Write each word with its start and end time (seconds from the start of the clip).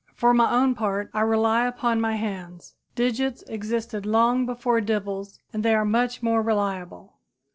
For 0.15 0.33
my 0.33 0.51
own 0.51 0.73
part, 0.73 1.11
I 1.13 1.21
rely 1.21 1.67
upon 1.67 2.01
my 2.01 2.15
hands. 2.15 2.73
Digits 2.95 3.43
existed 3.43 4.03
long 4.03 4.47
before 4.47 4.81
dibbles 4.81 5.37
and 5.53 5.61
they 5.61 5.75
are 5.75 5.85
much 5.85 6.23
more 6.23 6.41
reliable. 6.41 7.19